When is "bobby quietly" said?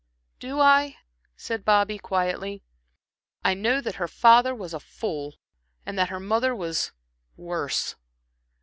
1.63-2.63